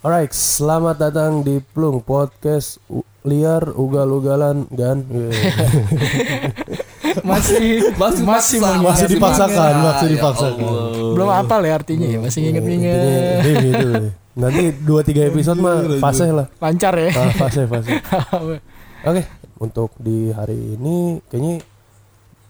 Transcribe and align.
Alright, 0.00 0.32
selamat 0.32 0.96
datang 0.96 1.44
di 1.44 1.60
Plung 1.60 2.00
Podcast 2.00 2.80
liar 3.20 3.68
ugal-ugalan 3.76 4.64
kan 4.72 5.04
masih 7.28 7.92
masih 8.00 8.24
masih, 8.24 8.24
masih 8.24 8.58
mengingat- 8.64 9.12
dipaksakan, 9.12 9.68
Ya 9.68 9.84
masih 9.84 10.08
dipaksakan. 10.16 10.56
belum 11.20 11.28
apa 11.28 11.54
ya 11.60 11.72
artinya 11.76 12.06
ya 12.08 12.16
masih 12.16 12.40
Ini, 12.40 12.48
inget-inget. 12.48 12.96
ini 13.44 13.52
gitu. 13.60 13.88
Nanti 14.40 14.62
dua 14.80 15.04
tiga 15.04 15.28
episode 15.28 15.60
mah 15.60 15.84
fase 16.00 16.32
lah, 16.32 16.48
lancar 16.56 16.96
ya. 16.96 17.12
Ah, 17.12 17.28
fase 17.36 17.68
fase. 17.68 17.92
Oke, 19.02 19.22
untuk 19.58 19.90
di 19.96 20.28
hari 20.28 20.76
ini 20.76 20.96
kayaknya 21.26 21.64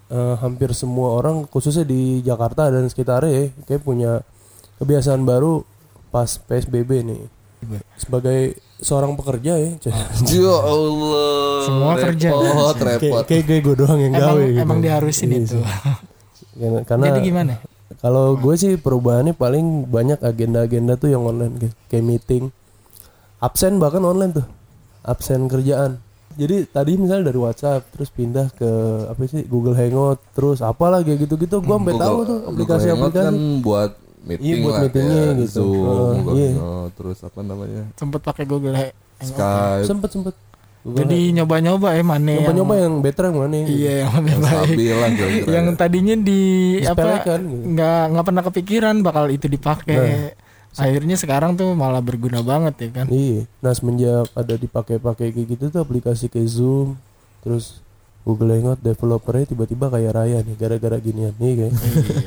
eh, 0.09 0.35
hampir 0.37 0.73
semua 0.73 1.15
orang 1.15 1.47
khususnya 1.47 1.83
di 1.83 2.19
Jakarta 2.21 2.69
dan 2.69 2.85
sekitarnya 2.85 3.31
ya, 3.31 3.45
kayak 3.65 3.83
punya 3.83 4.13
kebiasaan 4.77 5.23
baru 5.23 5.63
pas 6.09 6.27
PSBB 6.39 6.91
nih. 7.05 7.23
Sebagai 7.95 8.57
seorang 8.79 9.15
pekerja 9.15 9.53
ya. 9.55 9.71
Ya 10.27 10.57
Allah. 10.57 11.61
Semua 11.63 11.93
kerja. 11.95 12.29
repot, 12.33 12.75
kayak 12.75 12.99
repot. 12.99 13.25
kayak 13.25 13.45
kayak 13.45 13.63
gue 13.63 13.75
doang 13.77 14.01
yang 14.01 14.13
emang 14.13 14.25
gawe 14.27 14.45
gitu. 14.45 14.59
emang 14.59 14.79
diharusin 14.81 15.29
Iya 15.29 15.39
itu. 15.39 15.59
Karena- 15.61 16.83
Karena 16.89 17.05
jadi 17.07 17.21
gimana 17.23 17.55
kalau 17.99 18.33
gue 18.35 18.55
sih 18.55 18.75
perubahannya 18.75 19.35
paling 19.35 19.85
banyak 19.85 20.19
agenda-agenda 20.21 20.95
tuh 20.95 21.11
yang 21.11 21.23
online 21.23 21.59
kayak, 21.59 21.75
kayak 21.87 22.05
meeting, 22.07 22.45
absen 23.39 23.77
bahkan 23.77 24.01
online 24.01 24.33
tuh, 24.33 24.47
absen 25.03 25.47
kerjaan. 25.47 26.01
Jadi 26.41 26.57
tadi 26.67 26.93
misalnya 26.95 27.25
dari 27.27 27.37
WhatsApp 27.39 27.85
terus 27.91 28.09
pindah 28.09 28.49
ke 28.51 28.71
apa 29.07 29.21
sih 29.25 29.45
Google 29.45 29.75
Hangout 29.75 30.25
terus 30.33 30.59
apalah 30.61 31.01
kayak 31.01 31.21
gitu-gitu 31.21 31.61
gue 31.61 31.69
sampai 31.71 31.93
tahu 31.95 32.17
tuh 32.19 32.39
Google 32.49 32.81
Hangout 32.81 33.13
aplikasi-aplikasi. 33.13 33.21
kan 33.21 33.35
buat 33.61 33.91
meeting 34.21 34.41
Iya, 34.43 34.57
buat 34.59 34.71
lah, 34.71 34.81
meetingnya 34.83 35.17
kayak 35.19 35.37
gitu. 35.39 35.53
Zoom, 35.55 35.85
Oh, 35.85 36.09
Google 36.15 36.35
iya. 36.35 36.49
Hangout, 36.51 36.91
terus 36.95 37.19
apa 37.21 37.41
namanya? 37.43 37.83
sempet 37.95 38.21
pakai 38.23 38.45
Google 38.45 38.75
Hangout 38.75 38.97
Skype. 39.21 39.85
Sempet 39.87 40.11
sempet. 40.11 40.35
Google 40.81 40.97
jadi 40.99 41.19
nyoba-nyoba 41.35 41.89
ya 41.93 42.01
mana 42.03 42.25
yang 42.25 42.41
nyoba-nyoba 42.41 42.75
yang 42.79 42.95
better 42.99 43.25
yang 43.27 43.37
mana? 43.39 43.57
iya 43.69 43.93
yang 44.01 44.11
lebih 44.17 44.37
baik 44.39 44.49
Stabil 44.65 44.95
lah 44.95 45.11
kira-kira. 45.13 45.49
yang 45.53 45.67
tadinya 45.75 46.15
di 46.17 46.41
apa 46.81 47.05
gitu. 47.21 47.33
nggak 47.69 48.03
nggak 48.09 48.25
pernah 48.25 48.43
kepikiran 48.43 48.95
bakal 48.99 49.25
itu 49.29 49.45
dipakai 49.47 50.33
akhirnya 50.77 51.17
sekarang 51.17 51.55
tuh 51.55 51.73
malah 51.73 51.99
berguna 51.99 52.41
banget 52.41 52.75
ya 52.79 52.91
kan 52.93 53.07
Iya. 53.09 53.43
Nah 53.59 53.73
semenjak 53.73 54.31
ada 54.33 54.55
dipakai-pakai 54.55 55.31
kayak 55.31 55.47
gitu 55.49 55.65
tuh 55.69 55.81
aplikasi 55.81 56.27
kayak 56.27 56.47
Zoom, 56.47 56.95
terus 57.41 57.83
Google 58.21 58.53
Hangout 58.53 58.77
developernya 58.79 59.49
tiba-tiba 59.49 59.89
kayak 59.89 60.13
raya 60.13 60.45
nih 60.45 60.53
gara-gara 60.55 61.01
ginian 61.01 61.33
nih 61.41 61.53
kayak. 61.57 61.73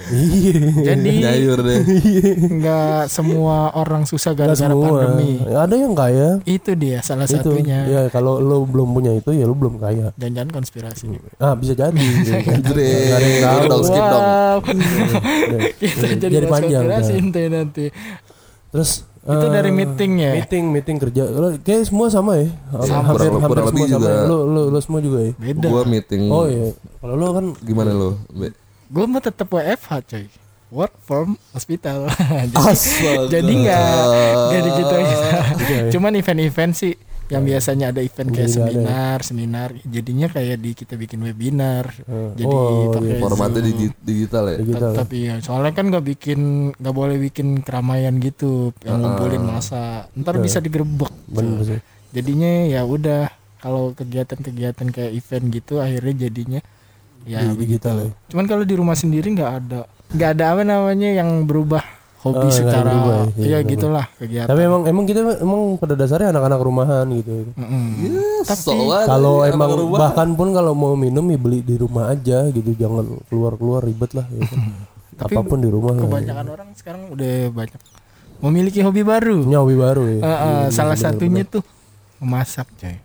Iya. 0.10 0.54
jadi 0.82 1.12
Nyayur 1.30 1.60
deh. 1.62 1.82
nggak 2.50 3.02
semua 3.08 3.70
orang 3.78 4.02
susah 4.04 4.34
gara-gara 4.34 4.74
pandemi 4.74 5.38
Ada 5.46 5.76
yang 5.78 5.94
kaya. 5.94 6.42
itu 6.50 6.74
dia 6.74 6.98
salah 7.00 7.30
Itu. 7.30 7.46
satunya 7.46 7.86
Ya 7.86 8.02
kalau 8.10 8.42
lo 8.42 8.66
belum 8.66 8.90
punya 8.90 9.14
itu 9.14 9.38
ya 9.38 9.46
lo 9.46 9.54
belum 9.54 9.78
kaya. 9.78 10.10
dan 10.18 10.34
jangan 10.34 10.52
konspirasi 10.52 11.14
Ah 11.38 11.54
bisa 11.54 11.78
jadi. 11.78 11.94
Dong, 13.70 13.84
skip 13.86 14.02
dong. 14.04 14.24
Jadi 15.84 16.16
jadi, 16.20 16.36
bahas 16.42 16.52
panjang, 16.58 16.84
konspirasi 16.84 17.14
nah. 17.22 17.50
nanti. 17.54 17.86
Terus 18.74 18.92
Itu 19.24 19.40
eh, 19.40 19.52
dari 19.54 19.72
meeting 19.72 20.12
ya? 20.20 20.32
Meeting, 20.36 20.64
meeting 20.68 20.98
kerja. 21.00 21.24
Lo 21.30 21.56
kayak 21.56 21.88
semua 21.88 22.12
sama 22.12 22.36
ya. 22.36 22.52
Sama. 22.84 23.08
Hampir, 23.08 23.24
Kurang- 23.24 23.40
hampir 23.40 23.56
kurang 23.56 23.68
semua 23.70 23.86
sama. 23.86 23.94
juga. 23.96 24.10
ya? 24.10 24.22
Lo, 24.28 24.38
lo, 24.44 24.62
lo 24.68 24.80
semua 24.84 25.00
juga 25.00 25.20
ya. 25.22 25.32
Beda. 25.34 25.68
Gua 25.70 25.84
meeting. 25.86 26.22
Oh 26.28 26.46
iya. 26.46 26.68
Kalau 27.00 27.16
lo 27.16 27.28
kan 27.32 27.46
Gimana 27.62 27.92
lo? 27.94 28.10
Gue 28.90 29.06
mah 29.08 29.22
tetap 29.22 29.48
WFH 29.48 29.92
coy. 30.04 30.26
Work 30.70 30.94
from 31.00 31.28
hospital. 31.54 32.10
jadi, 32.52 32.58
Astaga. 32.58 33.30
jadi 33.30 33.52
nggak 33.54 33.86
nggak 34.44 34.60
di 34.60 34.72
gitu 34.74 34.94
Iya, 35.00 35.18
iya. 35.64 35.82
Cuman 35.94 36.12
event-event 36.18 36.74
sih 36.74 36.94
yang 37.34 37.44
biasanya 37.44 37.86
ada 37.90 38.00
event 38.00 38.30
kayak 38.30 38.46
Jadi 38.46 38.54
nggak 38.54 38.70
ada 38.70 38.70
ya? 38.70 38.86
seminar, 38.86 39.18
seminar. 39.20 39.70
Jadinya 39.84 40.28
kayak 40.30 40.58
di 40.58 40.72
kita 40.72 40.94
bikin 40.94 41.20
webinar. 41.20 41.86
Eh, 42.00 42.30
Jadi 42.38 42.46
oh, 42.48 42.94
pakai 42.94 43.10
iya. 43.10 43.20
Formatnya 43.20 43.62
digi- 43.64 43.98
digital 44.00 44.44
ya. 44.46 44.58
digital. 44.62 44.92
Tapi 44.94 45.18
ya, 45.20 45.36
soalnya 45.42 45.74
kan 45.74 45.86
nggak 45.90 46.06
bikin 46.08 46.40
nggak 46.72 46.96
boleh 46.96 47.18
bikin 47.20 47.48
keramaian 47.60 48.14
gitu, 48.18 48.70
yang 48.82 49.02
ngumpulin 49.02 49.42
masa. 49.42 50.06
Ntar 50.14 50.38
bisa 50.38 50.62
digerebek. 50.62 51.10
Bener 51.28 51.60
sih. 51.64 51.80
jadinya 52.14 52.70
ya 52.70 52.86
udah 52.86 53.26
kalau 53.58 53.90
kegiatan-kegiatan 53.92 54.86
kayak 54.88 55.12
event 55.14 55.50
gitu 55.50 55.82
akhirnya 55.82 56.30
jadinya 56.30 56.62
ya 57.24 57.42
Di- 57.42 57.58
digital 57.58 57.96
ya. 57.98 58.10
cuman 58.30 58.46
kalau 58.46 58.62
di 58.62 58.76
rumah 58.76 58.94
sendiri 58.94 59.32
nggak 59.32 59.52
ada 59.56 59.88
nggak 60.12 60.30
ada 60.36 60.46
apa 60.52 60.62
namanya 60.62 61.10
yang 61.10 61.42
berubah 61.42 61.82
hobi 62.24 62.40
ada 62.42 62.56
secara 62.56 62.88
berubah 62.88 63.14
ya, 63.14 63.24
iya, 63.38 63.58
ya 63.60 63.68
gitulah 63.68 64.06
kegiatan 64.16 64.48
Tapi 64.48 64.62
emang 64.64 64.82
emang 64.88 65.04
kita 65.04 65.20
emang 65.38 65.62
pada 65.76 65.94
dasarnya 65.94 66.32
anak-anak 66.32 66.60
rumahan 66.60 67.06
gitu. 67.12 67.52
Mm-mm. 67.54 67.86
Yes, 68.00 68.48
Tapi 68.48 68.80
Kalau 69.06 69.44
emang 69.44 69.70
rumah. 69.76 70.00
bahkan 70.08 70.32
pun 70.32 70.56
kalau 70.56 70.72
mau 70.72 70.96
minum 70.96 71.24
ya 71.26 71.36
beli 71.36 71.60
di 71.60 71.76
rumah 71.76 72.10
aja 72.10 72.48
gitu, 72.48 72.72
jangan 72.74 73.04
keluar-keluar 73.28 73.84
ribet 73.84 74.16
lah 74.16 74.24
ya 74.26 74.40
kan. 74.48 74.60
Tapi 75.22 75.34
Apa 75.36 75.46
pun 75.46 75.60
di 75.60 75.70
rumah 75.70 75.94
lah. 75.94 76.02
kebanyakan 76.02 76.46
orang 76.50 76.70
sekarang 76.74 77.12
udah 77.12 77.34
banyak 77.52 77.80
memiliki 78.40 78.80
hobi 78.82 79.04
baru 79.04 79.44
Punya 79.44 79.60
hobi 79.62 79.76
baru 79.78 80.04
ya. 80.10 80.18
Eh, 80.18 80.26
eh, 80.26 80.34
Iya, 80.34 80.74
salah 80.74 80.96
benar, 80.96 81.12
satunya 81.12 81.44
tuh 81.46 81.64
memasak 82.18 82.68
coy 82.76 82.98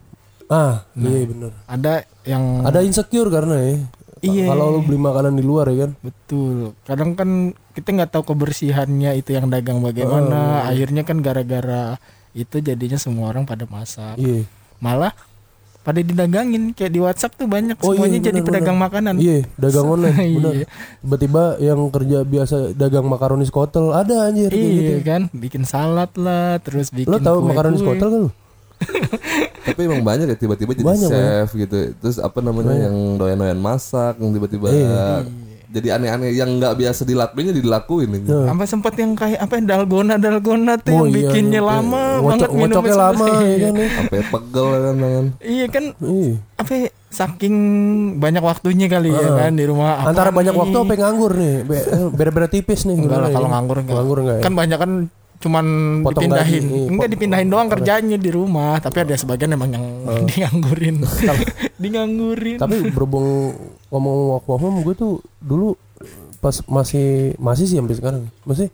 ah, 0.49 0.81
iya 0.95 1.27
benar. 1.27 1.51
ada 1.67 1.93
yang 2.25 2.65
Ada 2.65 2.81
insecure 2.81 3.29
karena 3.29 3.55
ya. 3.61 3.75
Iya. 4.21 4.45
Kalau 4.47 4.65
lu 4.71 4.79
beli 4.81 4.97
makanan 4.97 5.33
di 5.33 5.43
luar 5.43 5.67
ya 5.67 5.87
kan. 5.87 5.91
Betul. 5.99 6.75
Kadang 6.83 7.11
kan 7.13 7.29
kita 7.71 7.89
nggak 7.89 8.11
tahu 8.11 8.23
kebersihannya 8.27 9.15
itu 9.15 9.31
yang 9.31 9.47
dagang 9.47 9.79
Oh, 9.79 9.85
bagaimana. 9.85 10.63
iya. 10.63 10.69
Akhirnya 10.69 11.03
kan 11.03 11.19
gara-gara 11.19 11.95
itu 12.31 12.59
jadinya 12.59 12.95
semua 12.95 13.31
orang 13.31 13.43
pada 13.43 13.63
masak. 13.63 14.15
Iya. 14.15 14.43
Malah 14.77 15.11
pada 15.79 15.99
didagangin 15.99 16.75
kayak 16.75 16.91
di 16.91 16.99
WhatsApp 16.99 17.33
tuh 17.33 17.47
banyak 17.47 17.79
Oh, 17.79 17.95
iya, 17.95 18.03
semuanya 18.03 18.19
jadi 18.21 18.39
benar, 18.39 18.47
pedagang 18.51 18.77
benar. 18.77 18.85
makanan. 18.91 19.13
Iya, 19.17 19.37
dagang 19.55 19.87
online, 19.95 20.17
Iya. 20.19 20.65
Tiba-tiba 20.99 21.43
yang 21.57 21.79
kerja 21.87 22.17
biasa 22.21 22.55
dagang 22.75 23.07
makaroni 23.07 23.47
skotel 23.47 23.95
ada 23.95 24.27
anjir 24.27 24.51
kayak 24.51 24.69
gitu. 24.69 24.91
Iya 24.91 24.99
kan, 25.01 25.21
bikin 25.31 25.63
salad 25.63 26.11
lah, 26.13 26.59
terus 26.59 26.91
bikin 26.91 27.09
Lo 27.09 27.17
tahu 27.17 27.41
makaroni 27.41 27.79
skotel 27.79 28.07
kan 28.07 28.19
lu? 28.21 28.31
Tapi 29.61 29.79
emang 29.85 30.01
banyak 30.01 30.27
ya 30.27 30.37
tiba-tiba 30.37 30.71
jadi 30.73 30.87
Banyak, 30.87 31.09
chef 31.09 31.49
gitu. 31.53 31.77
Terus 31.95 32.17
apa 32.17 32.39
namanya 32.39 32.73
yang 32.79 32.95
doyan-doyan 33.15 33.57
masak, 33.57 34.17
yang 34.17 34.31
tiba-tiba 34.31 34.67
Iya. 34.67 35.07
jadi 35.69 35.87
aneh-aneh 35.93 36.33
yang 36.33 36.57
nggak 36.57 36.73
biasa 36.75 37.03
dilakuin 37.03 37.51
jadi 37.51 37.61
dilakuin 37.61 38.09
gitu. 38.17 38.33
Sampai 38.41 38.65
sempat 38.65 38.93
yang 38.95 39.13
kayak 39.13 39.37
apa 39.37 39.53
ya, 39.55 39.69
dalgona 39.69 40.15
dalgona 40.15 40.73
tuh 40.75 40.89
Oh, 40.89 40.97
yang 40.97 41.07
iya, 41.07 41.15
bikinnya 41.29 41.61
iya. 41.61 41.69
lama 41.69 42.01
Ngocok- 42.17 42.25
banget 42.25 42.49
minumnya 42.57 42.95
lama 42.97 43.25
ya 43.27 43.37
kan. 43.59 43.73
ya. 43.75 43.87
Sampai 43.93 44.19
pegel 44.25 44.65
kan 44.65 44.95
tangan. 44.95 45.25
Iya 45.39 45.65
kan 45.67 45.83
Iya. 45.99 46.33
apa 46.57 46.71
ya, 46.73 46.87
saking 47.09 47.55
banyak 48.15 48.41
waktunya 48.41 48.85
kali 48.87 49.09
ya 49.09 49.29
kan 49.35 49.51
di 49.51 49.65
rumah 49.65 49.89
apa 49.99 50.09
Antara 50.09 50.29
banyak 50.31 50.51
nih? 50.51 50.59
waktu 50.59 50.77
apa 50.79 50.91
yang 50.91 51.01
nganggur 51.03 51.31
nih? 51.35 51.55
Eh, 51.63 52.09
Beda-beda 52.09 52.47
tipis 52.47 52.81
nih. 52.83 52.95
Enggak 52.95 53.19
lah 53.19 53.29
gimana 53.29 53.35
kalau 53.35 53.45
ya? 53.45 53.53
nganggur 53.53 53.77
enggak. 53.77 53.95
Nganggur 53.95 54.17
enggak 54.19 54.35
ya? 54.35 54.41
Kan 54.41 54.53
banyak 54.55 54.77
kan 54.79 54.91
cuman 55.39 55.65
Potong 56.03 56.27
dipindahin. 56.27 56.63
gaji, 56.63 56.75
iya, 56.75 56.89
enggak 56.91 57.09
dipindahin 57.09 57.47
doang 57.47 57.69
kerjanya 57.69 58.17
di 58.19 58.27
rumah, 58.27 58.75
tapi 58.77 59.01
ada 59.01 59.15
sebagian 59.15 59.55
emang 59.55 59.71
yang 59.71 59.85
Oh. 60.03 60.25
dianggurin. 60.29 60.99
Dianggurin. 61.81 62.59
Tapi 62.59 62.91
berhubung 62.91 63.55
ngomong 63.87 64.15
work 64.29 64.43
from 64.43 64.59
home 64.59 64.77
gue 64.83 64.93
tuh 64.93 65.13
dulu 65.39 65.79
pas 66.39 66.55
masih 66.65 67.35
masih 67.35 67.65
sih 67.65 67.75
sampai 67.75 67.95
sekarang 67.95 68.23
masih 68.43 68.67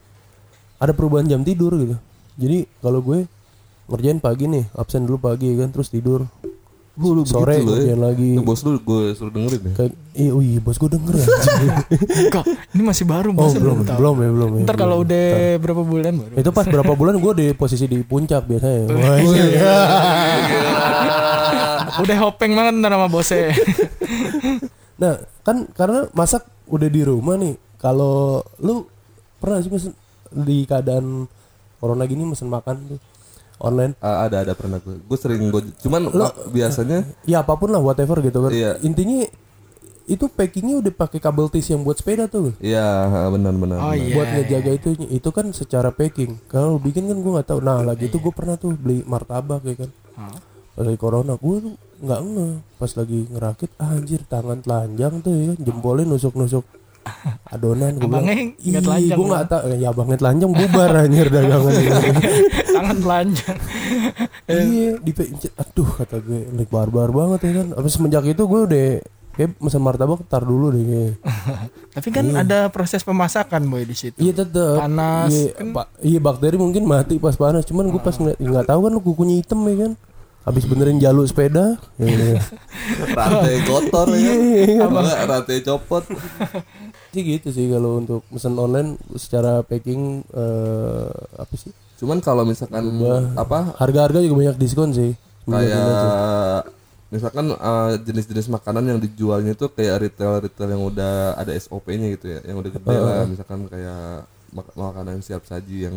ada 0.76 0.92
perubahan 0.92 1.26
jam 1.26 1.42
tidur 1.42 1.74
gitu. 1.76 1.96
Jadi 2.36 2.66
kalau 2.78 3.00
gue 3.00 3.30
ngerjain 3.86 4.18
pagi 4.18 4.46
nih, 4.46 4.66
absen 4.74 5.06
dulu 5.06 5.22
pagi 5.24 5.54
kan 5.54 5.70
terus 5.70 5.88
tidur. 5.88 6.26
Lu, 6.96 7.12
lu 7.12 7.28
Sore 7.28 7.60
begitu 7.60 7.68
loh 7.68 7.78
ya. 7.84 7.96
lagi. 8.00 8.32
Lu 8.40 8.42
bos 8.48 8.64
lu 8.64 8.80
gue 8.80 9.12
suruh 9.20 9.28
dengerin 9.28 9.62
ya. 9.68 9.74
Kayak 9.76 9.92
iya, 10.16 10.32
oh 10.32 10.40
iya 10.40 10.60
bos 10.64 10.80
gue 10.80 10.88
denger 10.88 11.14
ya. 11.20 11.28
Kok 12.40 12.46
ini 12.72 12.82
masih 12.88 13.04
baru 13.04 13.30
oh 13.32 13.36
bos 13.36 13.52
belum, 13.52 13.84
tahu. 13.84 13.98
belum 14.00 14.16
ya 14.16 14.30
belum 14.32 14.50
ya. 14.56 14.64
Ntar 14.64 14.76
belum. 14.80 14.84
kalau 14.88 14.96
udah 15.04 15.26
berapa 15.60 15.82
bulan 15.84 16.14
baru. 16.16 16.34
itu 16.40 16.50
pas 16.56 16.66
berapa 16.72 16.94
bulan 16.96 17.16
gue 17.20 17.34
di 17.36 17.48
posisi 17.52 17.86
di 17.92 18.00
puncak 18.00 18.48
biasanya. 18.48 18.84
Oh, 18.88 18.96
Wah, 18.96 19.16
iya. 19.20 19.44
iya. 19.44 19.76
udah 22.08 22.18
hopeng 22.24 22.52
banget 22.56 22.74
ntar 22.80 22.92
sama 22.96 23.08
bosnya. 23.12 23.52
Nah, 24.96 25.20
kan 25.44 25.68
karena 25.76 26.08
masak 26.16 26.48
udah 26.72 26.88
di 26.88 27.04
rumah 27.04 27.36
nih. 27.36 27.60
Kalau 27.76 28.40
lu 28.64 28.88
pernah 29.44 29.60
sih 29.60 29.68
pesen 29.68 29.92
di 30.32 30.64
keadaan 30.64 31.28
corona 31.84 32.08
gini 32.08 32.24
mesen 32.24 32.48
makan 32.48 32.96
tuh 32.96 33.00
online? 33.60 33.94
Ah, 34.04 34.28
ada 34.28 34.44
ada 34.44 34.54
pernah 34.54 34.80
gue. 34.80 35.00
Gue 35.00 35.18
sering 35.20 35.52
gue 35.52 35.62
cuman 35.84 36.12
Lo- 36.12 36.36
biasanya 36.52 37.08
Ya 37.24 37.42
apa 37.44 37.56
pun 37.56 37.72
lah 37.72 37.80
whatever 37.80 38.20
gitu 38.20 38.48
kan. 38.48 38.52
Iya. 38.52 38.80
Intinya 38.84 39.26
itu 40.06 40.30
packingnya 40.30 40.86
udah 40.86 40.94
pakai 40.94 41.18
kabel 41.18 41.50
tis 41.50 41.66
yang 41.66 41.82
buat 41.82 41.98
sepeda 41.98 42.30
tuh. 42.30 42.54
iya 42.62 43.10
benar-benar. 43.34 43.82
Oh, 43.82 43.96
iya. 43.98 44.14
buat 44.14 44.28
ngejaga 44.30 44.72
itu 44.78 44.90
itu 45.10 45.30
kan 45.34 45.50
secara 45.50 45.90
packing. 45.90 46.38
Kalau 46.46 46.78
bikin 46.78 47.10
kan 47.10 47.18
gue 47.18 47.32
nggak 47.34 47.48
tahu. 47.50 47.60
Nah 47.64 47.82
lagi 47.82 48.08
itu 48.08 48.22
gue 48.22 48.34
pernah 48.34 48.54
tuh 48.54 48.78
beli 48.78 49.02
martabak 49.02 49.66
ya 49.66 49.76
kan. 49.86 49.92
pas 50.76 50.84
lagi 50.84 51.00
corona 51.00 51.40
gue 51.40 51.56
tuh 51.64 51.76
nggak 52.04 52.20
nge 52.20 52.48
pas 52.76 52.92
lagi 53.00 53.20
ngerakit 53.32 53.72
ah, 53.80 53.96
anjir 53.96 54.22
tangan 54.28 54.60
telanjang 54.60 55.24
tuh 55.24 55.32
ya 55.32 55.44
kan 55.56 55.58
jempolnya 55.64 56.04
nusuk 56.04 56.36
nusuk 56.36 56.68
adonan 57.54 58.02
gue 58.02 58.10
Abangnya 58.10 58.36
nggak 58.58 58.84
telanjang, 58.84 59.18
gue 59.18 59.28
nggak 59.30 59.48
tahu. 59.48 59.64
Ya 59.78 59.88
abangnya 59.94 60.18
telanjang 60.18 60.52
bubar 60.52 60.92
anjir 61.06 61.28
dagangan 61.30 61.74
tangan 62.76 62.98
telanjang. 63.02 63.58
Iya 64.50 64.92
dipencet 65.00 65.54
aduh 65.56 65.90
kata 66.02 66.18
gue 66.22 66.40
like 66.58 66.72
barbar 66.74 67.10
banget 67.14 67.40
ya 67.46 67.52
kan. 67.62 67.68
Abis 67.78 67.98
semenjak 67.98 68.26
itu 68.26 68.44
gue 68.44 68.62
udah 68.66 68.88
kayak 69.36 69.52
pesan 69.60 69.84
martabak 69.84 70.24
tar 70.26 70.44
dulu 70.44 70.74
deh 70.74 70.84
kayak. 70.84 71.14
tapi 71.96 72.10
kan 72.10 72.26
ada 72.34 72.68
proses 72.74 73.06
pemasakan 73.06 73.70
boy 73.70 73.86
di 73.86 73.96
situ. 73.96 74.18
Iya 74.18 74.44
tetep. 74.44 74.82
Panas, 74.82 75.30
iya, 75.30 75.52
pak 75.54 75.86
iya 76.02 76.20
bakteri 76.20 76.58
mungkin 76.58 76.84
mati 76.90 77.22
pas 77.22 77.38
panas. 77.38 77.64
Cuman 77.70 77.88
gue 77.94 78.02
pas 78.02 78.16
ngeliat 78.18 78.40
nggak 78.42 78.66
tahu 78.66 78.80
kan 78.90 78.92
lu 78.92 79.02
kukunya 79.06 79.36
hitam 79.40 79.62
ya 79.70 79.76
kan 79.88 79.94
habis 80.46 80.64
benerin 80.64 81.02
jalur 81.02 81.26
sepeda 81.26 81.76
ya, 81.98 82.06
ya. 82.06 82.38
rantai 83.18 83.66
kotor 83.66 84.14
ya. 84.14 84.34
Kan 84.78 84.90
Enggak, 84.94 85.20
rantai 85.26 85.58
copot. 85.66 86.04
Sih 87.16 87.24
gitu 87.24 87.48
sih 87.48 87.72
kalau 87.72 88.04
untuk 88.04 88.28
pesan 88.28 88.60
online 88.60 89.00
secara 89.16 89.64
packing 89.64 90.20
eh, 90.36 91.10
apa 91.40 91.54
sih? 91.56 91.72
Cuman 91.96 92.20
kalau 92.20 92.44
misalkan 92.44 92.92
apa? 93.40 93.72
Harga-harga 93.80 94.20
juga 94.20 94.36
banyak 94.44 94.60
diskon 94.60 94.92
sih. 94.92 95.16
Kayak 95.48 96.68
misalkan 97.08 97.56
eh, 97.56 97.92
jenis-jenis 98.04 98.52
makanan 98.52 98.84
yang 98.92 99.00
dijualnya 99.00 99.56
itu 99.56 99.72
kayak 99.72 100.04
retail-retail 100.04 100.70
yang 100.76 100.84
udah 100.84 101.40
ada 101.40 101.56
SOP-nya 101.56 102.20
gitu 102.20 102.36
ya 102.36 102.40
yang 102.44 102.60
udah 102.60 102.72
gede 102.76 102.96
lah. 103.00 103.24
Misalkan 103.24 103.60
kayak 103.72 104.28
mak- 104.52 104.76
makanan 104.76 105.24
siap 105.24 105.48
saji 105.48 105.88
yang 105.88 105.96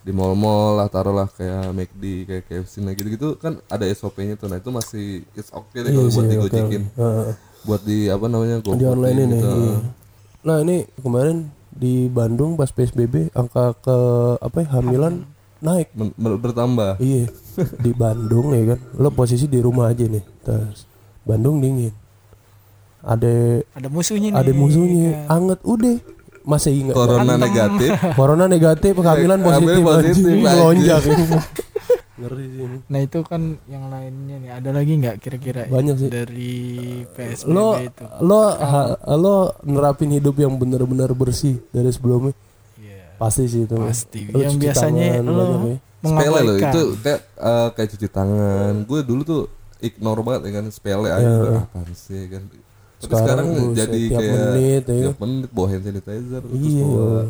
di 0.00 0.10
mall-mall 0.10 0.80
lah 0.80 0.88
taruhlah 0.88 1.28
kayak 1.28 1.70
McD 1.70 2.02
kayak 2.24 2.42
KFC 2.46 2.80
nah 2.80 2.92
gitu-gitu. 2.92 3.36
Kan 3.36 3.60
ada 3.66 3.84
SOP-nya 3.86 4.34
tuh 4.34 4.48
nah 4.48 4.56
itu 4.56 4.68
masih 4.68 5.06
it's 5.32 5.50
okay 5.50 5.84
deh 5.84 5.90
kalau 5.90 6.08
buat 6.08 6.26
digojek 6.26 6.64
Heeh. 6.72 7.30
buat 7.60 7.82
di 7.84 7.98
apa 8.08 8.24
namanya 8.24 8.56
di 8.58 8.84
online 8.84 9.18
ini 9.20 9.36
gitu. 9.36 9.48
iya. 9.52 9.76
nah 10.40 10.56
ini 10.58 10.76
kemarin 10.96 11.36
di 11.68 12.08
Bandung 12.08 12.56
pas 12.56 12.72
PSBB 12.72 13.28
angka 13.30 13.76
ke 13.76 13.96
apa 14.40 14.56
ya 14.58 14.68
hamilan 14.74 15.14
naik. 15.60 15.92
Men- 15.92 16.16
ber- 16.16 16.40
bertambah. 16.40 16.96
Iya 16.96 17.28
di 17.84 17.92
Bandung 17.92 18.56
ya 18.56 18.72
kan. 18.72 18.78
Lo 18.96 19.12
posisi 19.12 19.44
di 19.44 19.60
rumah 19.60 19.92
aja 19.92 20.08
nih 20.08 20.24
terus 20.40 20.88
Bandung 21.20 21.60
dingin. 21.60 21.92
Ada 23.00 23.64
ada 23.76 23.88
musuhnya 23.88 24.28
nih 24.28 24.36
ada 24.36 24.52
musuhnya 24.52 25.08
anget 25.28 25.60
udah 25.64 25.96
masih 26.42 26.72
ingat. 26.76 26.94
Corona 26.94 27.34
negatif. 27.34 27.90
Corona 28.18 28.44
negatif 28.46 28.92
kehamilan 28.92 29.40
positif, 29.40 29.82
positif, 29.82 30.24
ini 30.24 30.84
ngeri 32.20 32.46
sih 32.46 32.60
ini. 32.60 32.78
Nah 32.84 33.00
itu 33.00 33.18
kan 33.24 33.42
yang 33.64 33.88
lainnya 33.88 34.36
nih. 34.36 34.50
Ada 34.52 34.70
lagi 34.76 34.92
nggak 34.92 35.16
kira-kira 35.18 35.64
Banyak 35.66 35.96
sih. 35.96 36.08
dari 36.12 36.54
PSBB 37.08 37.48
lo 37.48 37.68
itu? 37.80 38.04
lo 38.20 38.40
ha- 38.52 38.96
lo 39.16 39.36
nerapin 39.64 40.12
hidup 40.12 40.36
yang 40.36 40.52
benar-benar 40.54 41.10
bersih 41.16 41.64
dari 41.72 41.88
sebelumnya? 41.88 42.36
Iya, 42.76 43.16
pasti 43.16 43.48
sih 43.48 43.64
itu. 43.64 43.72
Pasti. 43.72 44.28
Lo 44.28 44.38
yang 44.38 44.60
biasanya 44.60 45.16
tangan 45.16 45.24
lo 45.24 45.32
banyak 45.34 45.60
ya. 45.64 45.76
sepele 46.00 46.28
loh 46.30 46.40
mengabaikan. 46.56 46.72
itu 46.72 46.82
kayak 47.00 47.20
eh, 47.36 47.68
kayak 47.72 47.88
cuci 47.88 48.06
tangan. 48.08 48.72
Gue 48.84 49.00
dulu 49.00 49.22
tuh 49.24 49.42
ignore 49.80 50.20
banget 50.20 50.40
ya 50.44 50.52
kan 50.60 50.64
sepele 50.68 51.08
aja. 51.08 51.28
Apaan 51.64 51.88
sih 51.96 52.28
kan 52.28 52.42
tapi 53.00 53.08
Sekarang, 53.10 53.46
sekarang, 53.46 53.46
buset, 53.66 53.78
jadi 53.80 54.00
tiap 54.06 54.20
kayak 54.20 54.34
menit, 54.36 54.82
ya. 54.84 55.00
tiap 55.02 55.18
menit 55.18 55.48
bawa 55.50 55.66
hand 55.68 55.82
sanitizer 55.82 56.40
terus 56.42 56.60
Iya. 56.60 56.84
bawa 56.86 57.22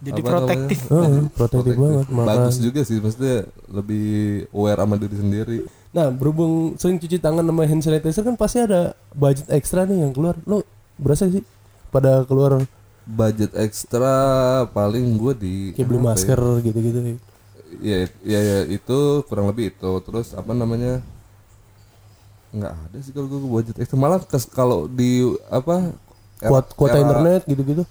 jadi 0.00 0.20
apa 0.20 0.28
protektif 0.28 0.78
Heeh, 0.86 1.16
protektif 1.38 1.74
banget 1.74 2.06
makan. 2.08 2.26
bagus 2.28 2.56
juga 2.58 2.80
sih 2.82 2.98
maksudnya 2.98 3.36
lebih 3.68 4.06
aware 4.50 4.80
sama 4.80 4.94
diri 4.96 5.16
sendiri 5.16 5.58
Nah, 5.90 6.10
berhubung 6.10 6.74
sering 6.74 6.98
cuci 6.98 7.16
tangan 7.16 7.42
sama 7.42 7.62
hand 7.62 7.78
sanitizer 7.80 8.22
kan 8.22 8.34
pasti 8.34 8.58
ada 8.58 8.80
budget 9.12 9.46
ekstra 9.48 9.86
nih 9.86 10.02
yang 10.02 10.10
keluar. 10.10 10.34
Lo 10.42 10.66
berasa 10.96 11.30
sih 11.30 11.46
pada 11.88 12.22
keluar 12.24 12.58
budget 13.04 13.54
ekstra 13.54 14.16
paling 14.68 15.14
gue 15.14 15.32
di 15.34 15.54
kayak 15.70 15.86
beli 15.86 15.98
ya? 15.98 16.04
masker 16.04 16.40
gitu-gitu. 16.60 16.98
ya, 17.78 17.96
ya, 18.22 18.40
ya 18.40 18.58
itu 18.66 18.98
kurang 19.24 19.46
lebih 19.46 19.70
itu 19.70 19.92
terus 20.02 20.32
apa 20.32 20.50
namanya 20.50 20.98
nggak 22.54 22.70
ada 22.72 22.96
sih 22.98 23.10
kalau 23.10 23.26
gue 23.26 23.40
budget 23.42 23.74
ekstra 23.76 23.96
malah 23.96 24.20
kes- 24.20 24.46
kalau 24.48 24.86
di 24.86 25.20
apa 25.48 25.90
Kuat 26.38 26.70
kuota 26.72 26.94
era- 26.94 27.02
internet 27.02 27.42
gitu-gitu. 27.44 27.82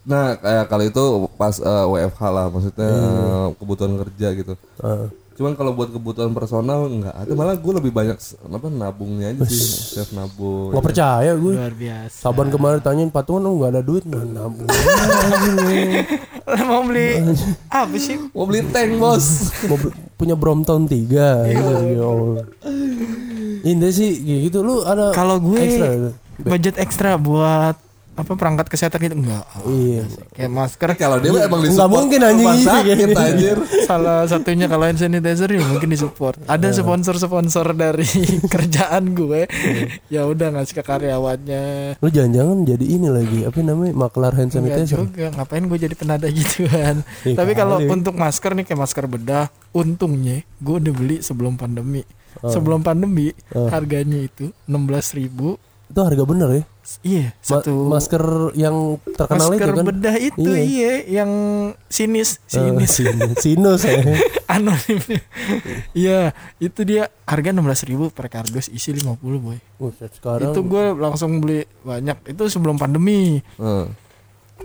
Nah, 0.00 0.32
kayak 0.34 0.66
kali 0.66 0.88
itu 0.88 1.04
pas 1.36 1.52
eh, 1.54 1.84
WFH 1.86 2.22
lah, 2.26 2.46
maksudnya 2.48 2.88
eh, 2.88 3.48
kebutuhan 3.54 3.94
kerja 4.00 4.28
gitu. 4.34 4.54
Ah. 4.80 5.06
Cuman 5.30 5.52
kalau 5.54 5.72
buat 5.72 5.88
kebutuhan 5.88 6.32
personal 6.32 6.84
nggak 6.86 7.12
ada, 7.14 7.30
malah 7.30 7.54
gue 7.54 7.72
lebih 7.74 7.88
banyak 7.90 8.16
apa 8.46 8.66
nabungnya 8.66 9.30
aja 9.30 9.40
sih, 9.46 9.60
chef 9.94 10.12
nabung. 10.12 10.68
Gak 10.70 10.84
percaya 10.84 11.32
gue. 11.32 11.52
luar 11.54 11.72
biasa 11.72 12.12
Saban 12.14 12.48
kemarin 12.48 12.76
tanyain 12.78 13.08
patungan 13.08 13.42
lo 13.42 13.56
nggak 13.56 13.70
ada 13.70 13.82
duit 13.82 14.04
nggak 14.04 14.24
nabung. 14.26 14.68
mau 16.66 16.82
beli 16.82 17.24
apa 17.68 17.96
sih 17.96 18.16
Mau 18.32 18.44
beli 18.44 18.60
tank 18.68 18.96
bos. 18.96 19.48
Mau 19.64 19.76
beli- 19.76 19.96
punya 20.14 20.34
Brompton 20.34 20.84
3 20.84 20.96
gitu. 21.48 21.72
Ya. 23.60 23.70
Indah 23.70 23.90
sih 23.90 24.10
gitu. 24.18 24.60
Lu 24.60 24.82
ada 24.82 25.10
kalau 25.10 25.36
gue 25.36 25.58
ekstra 25.58 25.88
budget 26.40 26.74
ekstra 26.76 27.14
buat 27.14 27.76
apa 28.10 28.36
perangkat 28.36 28.68
kesehatan 28.68 29.00
gitu 29.00 29.16
enggak 29.18 29.48
Iya. 29.64 30.04
kayak 30.30 30.50
masker 30.50 30.90
Kalau 30.94 31.16
dia 31.16 31.30
mah 31.30 31.40
emang 31.40 31.60
Nggak 31.62 31.72
disupport 31.72 31.94
mungkin 31.94 32.20
anjing 32.20 32.48
isi 32.52 32.66
sakit, 32.66 32.96
gitu. 32.98 33.14
anjir. 33.16 33.56
salah 33.82 34.20
satunya 34.26 34.66
kalau 34.66 34.84
hand 34.84 35.00
sanitizer 35.00 35.48
ya 35.48 35.62
mungkin 35.62 35.88
disupport 35.88 36.36
ada 36.44 36.68
sponsor 36.68 37.16
sponsor 37.16 37.72
dari 37.72 38.04
kerjaan 38.52 39.16
gue 39.16 39.48
ya 40.08 40.26
udah 40.26 40.52
ngasih 40.52 40.74
ke 40.74 40.82
karyawannya 40.82 41.64
Lu 41.96 42.08
jangan-jangan 42.08 42.58
jadi 42.66 42.84
ini 42.84 43.08
lagi 43.08 43.38
apa 43.42 43.56
namanya 43.58 43.92
maklar 43.94 44.32
hand 44.34 44.52
Enggak 44.52 44.84
sanitizer. 44.84 45.00
juga 45.00 45.26
ngapain 45.32 45.64
gue 45.64 45.78
jadi 45.80 45.94
penada 45.94 46.26
gituan 46.28 47.00
Ih, 47.24 47.32
tapi 47.32 47.52
kalau 47.54 47.78
kali. 47.78 47.88
untuk 47.88 48.14
masker 48.14 48.52
nih 48.52 48.64
kayak 48.66 48.80
masker 48.80 49.04
bedah 49.06 49.46
untungnya 49.72 50.44
gue 50.58 50.74
udah 50.76 50.92
beli 50.92 51.16
sebelum 51.20 51.56
pandemi 51.56 52.04
sebelum 52.42 52.80
pandemi 52.80 53.34
harganya 53.50 54.20
itu 54.20 54.54
16.000 54.64 54.78
ribu 55.16 55.48
Itu 55.86 56.00
harga 56.00 56.22
bener 56.22 56.48
ya. 56.52 56.62
iya 57.02 57.26
Ma- 57.30 57.42
satu 57.42 57.74
masker 57.84 58.24
yang 58.54 58.76
terkenal 59.08 59.46
masker 59.48 59.62
itu 59.64 59.74
kan. 59.74 59.86
bedah 59.86 60.16
itu 60.16 60.48
Iya. 60.48 60.62
iya. 60.62 60.92
yang 61.16 61.30
sinis 61.86 62.38
Eh, 62.48 62.62
sinis 62.62 62.90
sin- 62.92 63.34
sinus 63.36 63.82
ya. 63.82 63.98
anonim 64.50 64.98
iya 65.92 66.30
itu 66.56 66.80
dia 66.82 67.06
harga 67.24 67.50
16.000 67.50 67.62
ribu 67.86 68.04
per 68.08 68.26
kardus 68.28 68.66
isi 68.68 68.90
50 68.92 69.18
boy 69.18 69.58
Buset, 69.76 70.10
sekarang 70.12 70.50
itu 70.50 70.60
gue 70.62 70.84
langsung 70.94 71.38
beli 71.38 71.62
banyak 71.80 72.22
itu 72.28 72.42
sebelum 72.46 72.74
pandemi 72.74 73.38
Heeh. 73.56 73.86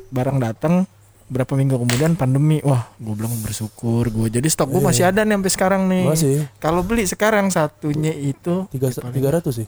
barang 0.07 0.37
datang 0.39 0.85
berapa 1.25 1.57
minggu 1.57 1.81
kemudian 1.81 2.13
pandemi 2.13 2.61
wah 2.61 2.85
gue 2.95 3.13
bilang 3.17 3.33
bersyukur 3.41 4.05
gue 4.07 4.27
jadi 4.29 4.45
stok 4.45 4.69
gue 4.69 4.81
masih 4.83 5.09
ada 5.09 5.25
nih 5.25 5.33
sampai 5.41 5.51
sekarang 5.51 5.81
nih 5.89 6.03
Iya. 6.05 6.11
Masih. 6.13 6.35
kalau 6.61 6.81
beli 6.85 7.03
sekarang 7.09 7.49
satunya 7.49 8.13
itu 8.13 8.69
tiga 8.69 8.93
tiga 8.93 9.29
ratus 9.33 9.65
sih. 9.65 9.67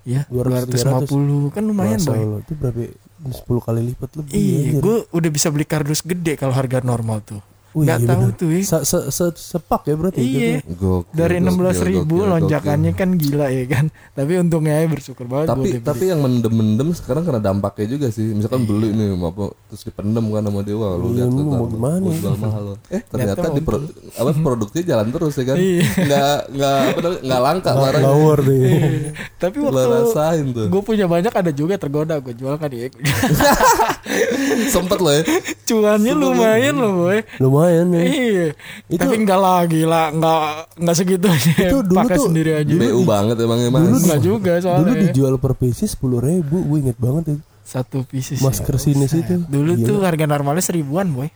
ya 0.00 0.24
200, 0.28 0.68
250 1.08 1.52
kan 1.52 1.62
lumayan 1.64 2.00
boy 2.00 2.40
itu 2.40 2.52
berapa? 2.52 2.92
10 3.20 3.32
kali 3.60 3.80
lipat 3.92 4.10
lebih. 4.16 4.32
iya 4.32 4.70
gue 4.76 4.96
udah 5.08 5.30
bisa 5.32 5.48
beli 5.48 5.64
kardus 5.64 6.00
gede 6.00 6.36
kalau 6.36 6.52
harga 6.52 6.80
normal 6.80 7.20
tuh 7.20 7.40
Wih, 7.70 7.86
nggak 7.86 7.98
iya 7.98 8.08
tahu 8.08 8.22
bener. 8.24 8.34
tuh 8.34 8.48
ya 8.50 8.60
Se- 8.60 8.82
se- 8.82 9.08
se- 9.08 9.38
sepak 9.46 9.82
ya 9.84 9.94
berarti. 9.94 10.18
iya. 10.18 10.58
Gokil, 10.66 11.06
dari 11.12 11.38
gokil, 11.38 11.54
16.000 11.70 11.86
ribu 11.86 12.14
gokil, 12.16 12.26
lonjakannya 12.28 12.92
kan 12.92 13.08
gila 13.14 13.46
ya 13.46 13.64
kan. 13.64 13.84
Tapi 14.10 14.32
untungnya 14.36 14.74
ya 14.74 14.86
bersyukur 14.86 15.24
banget 15.24 15.46
tapi 15.48 15.68
tapi 15.78 16.04
yang 16.06 16.18
mendem-mendem 16.18 16.90
sekarang 16.92 17.22
kena 17.22 17.38
dampaknya 17.38 17.86
juga 17.88 18.06
sih. 18.08 18.26
Misalkan 18.28 18.64
beli 18.64 18.90
nih 18.90 19.14
apa 19.14 19.44
terus 19.66 19.82
dipendem 19.82 20.24
kan 20.26 20.42
sama 20.42 20.60
dia 20.60 20.74
wah 20.74 20.94
lu 20.94 21.06
Iya, 21.10 21.16
lihat 21.16 21.30
tuh, 21.30 21.44
mau 21.46 21.66
gimana? 21.66 22.02
Ya? 22.02 22.18
jual 22.18 22.36
mahal. 22.36 22.62
Loh. 22.64 22.76
eh 22.96 23.02
ternyata 23.04 23.46
di 23.48 23.60
pro, 23.60 23.78
apa 24.10 24.30
produksinya 24.34 24.84
jalan 24.88 25.06
terus 25.08 25.34
ya 25.34 25.44
kan? 25.44 25.56
Iya. 25.56 25.82
nggak 25.94 26.38
nggak 26.50 26.78
nggak 27.22 27.40
langka 27.40 27.70
barang 27.72 28.02
Ngawur 28.02 28.38
deh. 28.40 28.82
tapi 29.42 29.56
lo 29.56 29.68
waktu 29.68 29.88
rasain 30.02 30.46
tuh. 30.50 30.66
gue 30.66 30.82
punya 30.82 31.06
banyak 31.06 31.30
ada 31.30 31.50
juga 31.50 31.74
tergoda 31.76 32.18
gue 32.18 32.34
jual 32.34 32.54
kan 32.56 32.66
ya. 32.68 32.90
Sempet 34.72 34.98
loh 34.98 35.12
ya. 35.12 35.22
Cuannya 35.64 36.12
lumayan 36.12 36.74
loh 36.74 36.92
boy. 37.00 37.18
Lumayan 37.38 37.58
ya. 37.66 37.82
Iya, 37.84 38.46
Itu- 38.88 39.00
tapi 39.02 39.14
enggak 39.18 39.36
lagi 39.36 39.82
lah, 39.82 40.08
enggak 40.08 40.40
enggak 40.76 40.96
segitunya. 40.96 41.54
Itu 41.66 41.78
dulu 41.82 41.98
Pakai 42.00 42.16
tuh- 42.16 42.26
sendiri 42.30 42.50
aja. 42.54 42.72
BU 42.72 43.00
banget 43.04 43.36
emangnya 43.36 43.68
mas 43.68 43.82
Enggak 44.00 44.20
juga 44.20 44.52
Dulu 44.56 44.64
soalnya. 44.64 45.00
dijual 45.04 45.34
per 45.36 45.52
piece 45.54 45.84
sepuluh 45.84 46.18
ribu, 46.18 46.56
gue 46.62 46.78
inget 46.80 46.96
banget 46.96 47.36
itu. 47.36 47.42
Satu 47.60 48.02
pieces. 48.02 48.40
Masker 48.40 48.74
ya. 48.74 48.80
sinis 48.80 49.12
itu. 49.12 49.44
Dulu 49.44 49.76
Gila. 49.76 49.86
tuh 49.86 49.96
harga 50.00 50.24
normalnya 50.24 50.58
seribuan, 50.60 51.06
boy. 51.06 51.28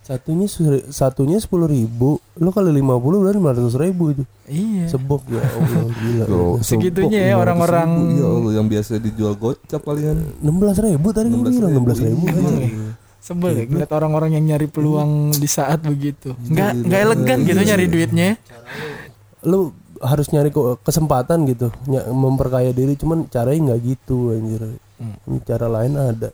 Satunya 0.00 0.44
satunya 0.90 1.40
sepuluh 1.40 1.64
ribu, 1.64 2.20
lo 2.36 2.52
kali 2.52 2.68
lima 2.68 2.92
puluh 2.94 3.20
berarti 3.20 3.36
lima 3.36 3.50
ratus 3.50 3.72
ribu 3.74 4.12
itu. 4.12 4.24
Iya. 4.44 4.84
Sebok 4.86 5.24
ya 5.28 5.40
Allah 5.40 5.88
gila. 5.90 6.24
Bro, 6.24 6.48
Segitunya 6.60 7.32
ya 7.32 7.34
orang-orang 7.34 7.88
500.000, 7.88 8.12
ya 8.14 8.26
Allah 8.30 8.52
yang 8.52 8.66
biasa 8.68 8.90
dijual 8.98 9.32
gocap 9.34 9.80
palingan 9.80 10.20
Enam 10.40 10.56
belas 10.56 10.76
ribu 10.76 11.08
tadi 11.08 11.32
gue 11.32 11.40
bilang 11.42 11.72
enam 11.72 11.84
belas 11.84 12.00
ribu. 12.00 12.20
Iya. 12.20 12.92
Sebel 13.24 13.52
ya 13.54 13.64
ngeliat 13.64 13.88
orang-orang 13.88 14.36
yang 14.36 14.44
nyari 14.46 14.68
peluang 14.68 15.32
di 15.32 15.48
saat 15.48 15.80
begitu. 15.80 16.36
Enggak 16.44 16.76
enggak 16.76 17.00
elegan 17.02 17.38
gitu 17.42 17.60
nyari 17.62 17.86
duitnya. 17.88 18.28
Lo 19.40 19.72
harus 19.96 20.28
nyari 20.28 20.52
kesempatan 20.78 21.48
gitu 21.48 21.72
memperkaya 22.12 22.70
diri 22.70 22.92
cuman 22.92 23.24
caranya 23.26 23.72
nggak 23.72 23.80
gitu 23.82 24.30
anjir 24.30 24.76
Hmm. 24.94 25.40
cara 25.40 25.66
lain 25.66 25.96
ada 25.96 26.30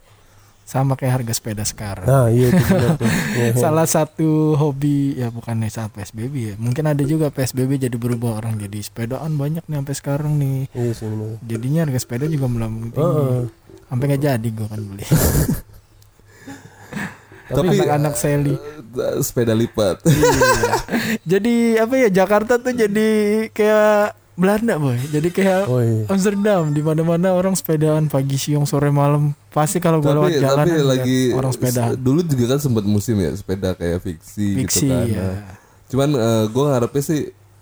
sama 0.63 0.93
kayak 0.93 1.23
harga 1.23 1.33
sepeda 1.33 1.65
sekarang 1.65 2.05
nah 2.05 2.27
iya 2.29 2.51
itu 2.51 2.61
benar 2.61 2.93
tuh 2.95 3.09
Iya. 3.41 3.57
salah 3.57 3.83
satu 3.85 4.29
hobi 4.53 5.17
ya 5.17 5.27
bukan 5.29 5.59
nih 5.59 5.73
saat 5.73 5.91
PSBB 5.91 6.35
ya 6.37 6.55
mungkin 6.57 6.85
ada 6.85 7.01
juga 7.01 7.31
PSBB 7.31 7.81
jadi 7.81 7.97
berubah 7.97 8.37
orang 8.37 8.59
jadi 8.59 8.79
sepedaan 8.79 9.33
banyak 9.35 9.65
nih 9.65 9.77
sampai 9.77 9.95
sekarang 9.97 10.33
nih 10.37 10.69
iya 10.71 10.93
sih 10.93 11.09
benar 11.09 11.41
jadinya 11.41 11.81
harga 11.83 11.99
sepeda 11.99 12.27
juga 12.27 12.47
melambung 12.47 12.91
tinggi 12.91 13.01
Heeh. 13.01 13.43
sampai 13.89 14.05
nggak 14.07 14.23
jadi 14.25 14.49
gue 14.51 14.67
kan 14.67 14.81
beli 14.85 15.05
Tapi 17.53 17.77
anak-anak 17.77 18.15
Sally. 18.15 18.55
eh, 18.55 19.17
sepeda 19.21 19.53
lipat. 19.53 20.03
jadi 21.23 21.55
apa 21.81 21.95
ya 21.97 22.09
Jakarta 22.13 22.57
tuh 22.57 22.73
jadi 22.73 23.09
kayak 23.51 24.15
Belanda 24.35 24.75
boy. 24.77 24.97
Jadi 25.05 25.29
kayak 25.29 25.69
oh 25.69 25.79
iya 25.79 26.07
Amsterdam 26.07 26.71
di 26.71 26.81
mana-mana 26.81 27.31
orang 27.31 27.53
sepedaan 27.53 28.07
pagi 28.07 28.35
siang 28.35 28.65
sore 28.65 28.89
malam. 28.89 29.37
Pasti 29.49 29.79
kalau 29.79 30.01
gue 30.01 30.09
lewat 30.09 30.33
jalan 30.33 30.65
tapi 30.65 30.81
lagi 30.81 31.19
orang 31.31 31.53
sepedaan 31.53 31.93
dulu 31.95 32.21
juga 32.23 32.45
kan 32.51 32.59
sempat 32.59 32.85
musim 32.85 33.19
ya 33.19 33.31
sepeda 33.33 33.75
kayak 33.75 34.01
fiksi, 34.01 34.47
fiksi 34.57 34.87
gitu 34.87 34.95
kan. 34.95 35.07
ya 35.07 35.21
Nah, 35.21 35.37
Cuman 35.87 36.09
gue 36.47 36.65
ngarepnya 36.65 37.03
sih 37.03 37.21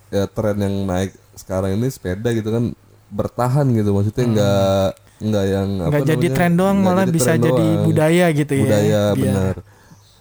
ya 0.09 0.25
tren 0.25 0.57
yang 0.57 0.75
naik 0.85 1.11
sekarang 1.35 1.75
ini 1.75 1.89
sepeda 1.89 2.29
gitu 2.31 2.47
kan 2.47 2.71
bertahan 3.11 3.67
gitu. 3.71 3.91
Maksudnya 3.91 4.25
nggak 4.29 4.87
nggak 5.19 5.45
yang 5.49 5.69
Hmm. 5.75 5.89
nggak 5.89 6.03
jadi 6.05 6.15
namanya, 6.23 6.37
tren 6.37 6.53
doang 6.55 6.79
malah 6.79 7.03
jadi 7.03 7.11
bisa 7.11 7.33
jadi 7.35 7.49
doang. 7.67 7.83
budaya 7.83 8.27
gitu 8.31 8.53
ya. 8.55 8.63
Budaya 8.63 9.03
biar, 9.09 9.19
benar 9.19 9.55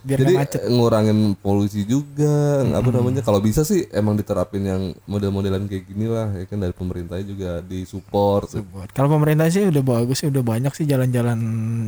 biar 0.08 0.18
jadi 0.18 0.34
macet 0.38 0.62
Hmm. 0.62 0.72
ngurangin 0.74 1.20
polusi 1.36 1.84
juga 1.84 2.34
apa 2.66 2.88
namanya 2.88 3.20
kalau 3.20 3.38
bisa 3.38 3.62
sih 3.62 3.84
emang 3.92 4.16
diterapin 4.16 4.64
yang 4.64 4.82
model-modelan 5.04 5.68
kayak 5.68 5.84
gini 5.86 6.08
lah 6.08 6.32
ya 6.32 6.46
kan 6.46 6.58
dari 6.58 6.72
pemerintahnya 6.72 7.26
juga 7.26 7.52
disupport 7.62 8.48
Buat- 8.64 8.90
Kalau 8.90 9.12
pemerintah 9.12 9.46
sih 9.48 9.66
udah 9.66 9.84
bagus 9.84 10.18
sih, 10.18 10.28
udah 10.28 10.42
banyak 10.42 10.72
sih 10.72 10.86
jalan-jalan 10.86 11.40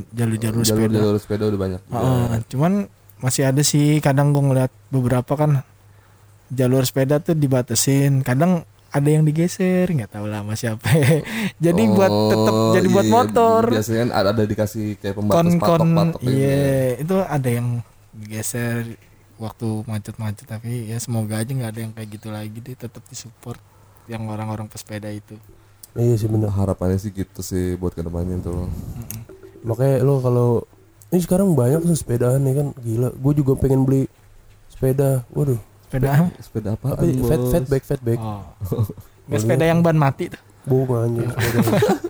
jalur-jalur 0.09 0.61
sepeda. 0.61 0.91
jalur-jalur 0.91 1.17
sepeda 1.17 1.43
udah 1.45 1.59
banyak. 1.59 1.81
Heeh, 1.85 2.27
cuman 2.47 2.73
masih 3.17 3.43
ada 3.45 3.61
sih 3.61 3.99
kadang 3.99 4.29
gue 4.29 4.43
ngeliat 4.43 4.71
beberapa 4.89 5.33
kan 5.33 5.63
jalur 6.49 6.81
sepeda 6.81 7.19
tuh 7.19 7.33
dibatasin, 7.33 8.19
kadang 8.19 8.61
ada 8.89 9.05
yang 9.07 9.21
digeser 9.21 9.85
nggak 9.87 10.09
tahu 10.09 10.25
lah 10.25 10.41
sama 10.41 10.53
siapa. 10.53 10.81
jadi 11.61 11.81
buat 11.87 12.09
tetap 12.09 12.53
Oh, 12.53 12.73
jadi 12.73 12.87
buat 12.87 13.05
iya, 13.05 13.13
motor. 13.13 13.61
biasanya 13.69 13.99
kan 13.99 14.11
ada, 14.11 14.29
ada 14.31 14.43
dikasih 14.43 14.85
kayak 14.97 15.15
pembatas 15.15 15.37
Kon 15.37 15.49
kon 15.53 15.61
patok-patok 15.61 16.19
gitu 16.19 16.31
ya. 16.31 16.35
iya 16.35 16.65
itu 16.97 17.15
ada 17.19 17.49
yang 17.49 17.67
digeser 18.19 18.99
waktu 19.39 19.67
macet-macet 19.87 20.45
tapi 20.45 20.91
ya 20.91 20.99
semoga 20.99 21.39
aja 21.39 21.51
nggak 21.55 21.71
ada 21.71 21.81
yang 21.81 21.93
kayak 21.95 22.09
gitu 22.19 22.27
lagi 22.29 22.59
deh 22.59 22.75
tetap 22.75 23.01
disupport 23.07 23.59
yang 24.11 24.27
orang-orang 24.27 24.67
pesepeda 24.67 25.07
itu. 25.07 25.39
iya 25.95 26.13
sih 26.19 26.27
benar 26.29 26.53
harapannya 26.53 26.99
sih 26.99 27.09
gitu 27.13 27.39
sih 27.41 27.79
buat 27.79 27.95
ke 27.95 28.03
depannya 28.03 28.41
tuh. 28.43 28.67
Makanya 29.63 30.05
lo 30.05 30.21
kalau 30.21 30.49
ini 31.09 31.19
sekarang 31.23 31.57
banyak 31.57 31.81
tuh 31.81 31.97
sepedaan 31.97 32.41
nih 32.45 32.53
kan 32.61 32.67
gila. 32.77 33.09
Gue 33.15 33.33
juga 33.37 33.57
pengen 33.57 33.85
beli 33.85 34.05
sepeda. 34.69 35.25
Waduh. 35.33 35.57
Sepeda 35.89 36.29
sepeda 36.41 36.69
apa? 36.77 36.87
Tapi 36.93 37.17
fat 37.25 37.41
fatback 37.49 37.83
fatback 37.85 38.19
Oh. 38.21 38.43
Nggak 39.29 39.41
sepeda 39.45 39.65
yang 39.65 39.81
ban 39.81 39.97
mati 39.97 40.29
tuh. 40.29 40.41
anjing 40.69 41.25
sepeda 41.25 41.61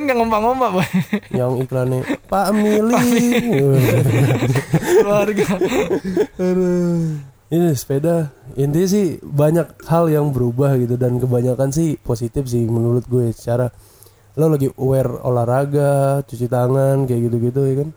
kan 0.00 0.08
nggak 0.08 0.16
ngomong-ngomong 0.16 0.80
boy. 0.80 0.88
Yang 1.28 1.52
iklannya 1.68 2.00
Pak 2.24 2.48
Mili. 2.56 2.96
Keluarga. 5.04 5.46
Ini 7.52 7.68
sepeda. 7.76 8.32
Intinya 8.56 8.88
sih 8.88 9.20
banyak 9.20 9.84
hal 9.84 10.08
yang 10.08 10.32
berubah 10.32 10.80
gitu 10.80 10.96
dan 10.96 11.20
kebanyakan 11.20 11.68
sih 11.68 12.00
positif 12.00 12.48
sih 12.48 12.64
menurut 12.64 13.04
gue 13.04 13.28
secara 13.36 13.68
lo 14.40 14.48
lagi 14.48 14.72
aware 14.80 15.20
olahraga 15.20 16.24
cuci 16.24 16.48
tangan 16.48 17.04
kayak 17.04 17.20
gitu-gitu 17.28 17.60
ya 17.68 17.74
kan? 17.84 17.88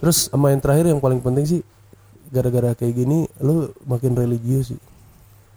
Terus 0.00 0.32
sama 0.32 0.56
yang 0.56 0.64
terakhir 0.64 0.88
yang 0.88 1.04
paling 1.04 1.20
penting 1.20 1.44
sih 1.44 1.60
gara-gara 2.32 2.72
kayak 2.72 2.96
gini 2.96 3.28
lo 3.44 3.76
makin 3.84 4.16
religius 4.16 4.72
sih. 4.72 4.80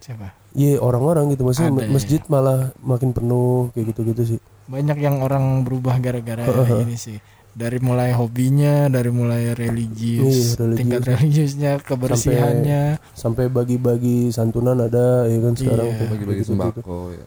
Siapa? 0.04 0.36
Iya 0.58 0.82
orang-orang 0.84 1.32
gitu. 1.32 1.48
Maksudnya 1.48 1.72
Ada 1.72 1.88
ya. 1.88 1.92
masjid 1.94 2.22
malah 2.28 2.76
makin 2.84 3.16
penuh 3.16 3.72
kayak 3.72 3.96
gitu-gitu 3.96 4.36
sih 4.36 4.40
banyak 4.70 4.98
yang 5.02 5.20
orang 5.20 5.66
berubah 5.66 5.98
gara-gara 5.98 6.46
ini 6.80 6.96
sih. 6.96 7.18
Dari 7.50 7.82
mulai 7.82 8.14
hobinya 8.14 8.88
dari 8.88 9.10
mulai 9.10 9.52
religius, 9.52 10.56
Iya, 10.56 10.62
religius. 10.64 10.78
tingkat 10.80 11.02
religiusnya 11.04 11.72
kebersihannya. 11.82 12.84
Sampai 13.12 13.50
bagi-bagi 13.50 14.30
santunan 14.30 14.78
ada 14.80 15.26
ya 15.26 15.38
kan 15.42 15.54
sekarang 15.58 15.90
Iya. 15.90 16.08
bagi-bagi 16.08 16.44
sembako 16.46 17.18
ya. 17.18 17.26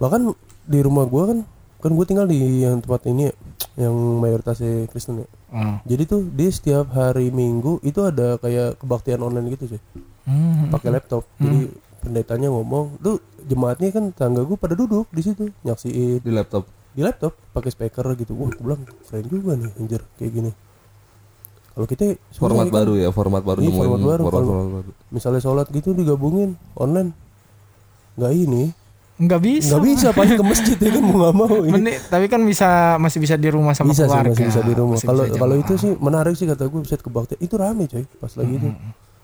Bahkan 0.00 0.20
di 0.64 0.78
rumah 0.80 1.04
gua 1.04 1.24
kan 1.30 1.38
kan 1.82 1.90
gue 1.92 2.06
tinggal 2.06 2.30
di 2.30 2.62
yang 2.62 2.78
tempat 2.78 3.10
ini 3.10 3.26
ya, 3.26 3.34
yang 3.86 3.94
mayoritasnya 4.22 4.86
Kristen 4.86 5.26
ya. 5.26 5.28
Hmm. 5.52 5.76
jadi 5.84 6.08
tuh 6.08 6.24
dia 6.32 6.48
setiap 6.48 6.88
hari 6.96 7.28
Minggu 7.28 7.76
itu 7.84 8.00
ada 8.00 8.40
kayak 8.40 8.80
kebaktian 8.80 9.20
online 9.20 9.52
gitu 9.52 9.76
sih. 9.76 9.80
Hmm. 10.24 10.70
pakai 10.70 10.88
laptop. 10.88 11.26
Jadi 11.36 11.68
pendetanya 12.02 12.48
ngomong 12.48 12.98
tuh 12.98 13.16
jemaatnya 13.40 13.88
kan 13.90 14.04
tangga 14.10 14.42
gue 14.42 14.54
pada 14.54 14.74
duduk 14.74 15.06
di 15.08 15.22
situ 15.22 15.48
nyaksiin. 15.62 16.18
Di 16.18 16.28
laptop? 16.28 16.66
Di 16.90 17.00
laptop 17.00 17.32
pakai 17.50 17.70
speaker 17.70 18.04
gitu. 18.14 18.34
Wah 18.34 18.50
gue 18.50 18.60
bilang 18.60 18.82
keren 19.02 19.24
juga 19.24 19.54
nih 19.54 19.70
anjir 19.76 20.02
kayak 20.16 20.32
gini. 20.32 20.50
Kalau 21.72 21.86
kita 21.86 22.04
format 22.30 22.68
kan, 22.68 22.74
baru 22.74 22.92
ya 22.94 23.08
format 23.08 23.40
baru 23.40 23.58
Iya, 23.58 23.70
nemuin 23.70 23.80
format 23.80 24.02
baru. 24.04 24.22
format, 24.22 24.44
format 24.44 24.68
baru. 24.76 24.90
misalnya 25.08 25.40
sholat 25.40 25.66
gitu 25.68 25.90
digabungin 25.92 26.50
online. 26.74 27.16
Nggak 28.12 28.32
ini. 28.36 28.64
Nggak 29.14 29.40
bisa. 29.40 29.68
Nggak 29.70 29.82
bisa 29.86 30.06
paling 30.18 30.36
ke 30.36 30.44
masjid 30.44 30.76
ya 30.76 30.90
kan 30.90 31.00
mau 31.00 31.16
nggak 31.16 31.34
mau. 31.34 31.54
Ini. 31.62 31.72
Meni- 31.72 32.00
tapi 32.04 32.26
kan 32.26 32.42
bisa 32.42 32.68
masih 32.98 33.18
bisa 33.18 33.34
di 33.34 33.48
rumah 33.48 33.72
sama 33.72 33.88
bisa 33.88 34.04
sih 34.04 34.10
keluarga. 34.10 34.30
masih 34.30 34.44
bisa 34.50 34.60
di 34.60 34.74
rumah. 34.74 34.96
Kalau 34.98 35.24
kalau 35.32 35.54
itu 35.56 35.72
sih 35.76 35.92
menarik 35.96 36.34
sih 36.34 36.44
kata 36.44 36.66
gue 36.66 36.80
bisa 36.82 36.98
kebaktian 36.98 37.40
itu 37.40 37.54
rame 37.56 37.84
coy 37.86 38.04
pas 38.18 38.32
lagi 38.34 38.52
itu. 38.52 38.68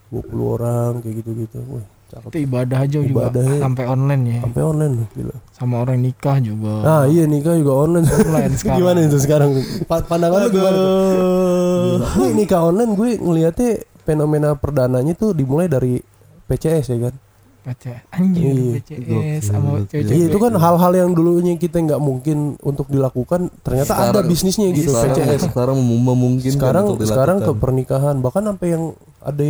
20 0.09 0.25
orang 0.41 0.93
kayak 0.99 1.15
gitu 1.21 1.31
gitu 1.37 1.61
wah 1.69 1.85
cakep. 2.09 2.29
Itu 2.29 2.39
ibadah 2.41 2.79
aja 2.81 2.99
juga 2.99 3.23
Ibadahnya. 3.27 3.59
sampai 3.61 3.85
online 3.87 4.23
ya. 4.25 4.39
Sampai 4.43 4.63
online 4.63 4.93
loh 4.95 5.09
gila. 5.13 5.37
Sama 5.51 5.75
orang 5.79 5.99
nikah 5.99 6.37
juga. 6.39 6.73
Nah 6.81 7.03
iya 7.05 7.25
nikah 7.25 7.55
juga 7.55 7.73
online. 7.79 8.07
Online 8.07 8.55
sekarang. 8.59 8.79
gimana 8.79 8.99
itu 9.03 9.19
sekarang? 9.19 9.51
Pa- 9.85 10.03
pandangan 10.03 10.39
lu 10.41 10.51
gimana 10.51 10.77
tuh? 10.77 10.89
Gila. 10.89 12.07
Nih, 12.19 12.31
nikah 12.37 12.61
online 12.63 12.93
gue 12.93 13.11
ngelihatnya 13.17 13.71
fenomena 14.03 14.49
perdananya 14.55 15.13
tuh 15.13 15.31
dimulai 15.31 15.67
dari 15.67 16.01
PCS 16.45 16.87
ya 16.89 16.99
kan? 17.03 17.15
Baca 17.59 17.93
anjir 18.11 18.49
Iya. 18.49 18.81
PCS 18.81 19.43
sama 19.45 19.85
cewek 19.85 20.09
Iya 20.09 20.25
itu 20.27 20.39
kan 20.39 20.53
hal-hal 20.55 20.93
yang 20.95 21.11
dulunya 21.13 21.53
kita 21.55 21.77
nggak 21.79 22.01
mungkin 22.01 22.57
untuk 22.59 22.89
dilakukan 22.89 23.53
ternyata 23.61 23.93
ada 23.93 24.09
Sekarang- 24.17 24.25
bisnisnya 24.27 24.69
gitu 24.73 24.89
sekarang, 24.91 25.17
PCS. 25.19 25.41
sekarang 25.45 25.77
mem- 25.77 26.01
memungkinkan 26.03 26.57
Sekarang 26.57 26.85
untuk 26.89 27.05
sekarang 27.05 27.39
ke 27.39 27.53
pernikahan 27.53 28.17
bahkan 28.19 28.43
sampai 28.43 28.69
yang 28.71 28.85
ada 29.21 29.45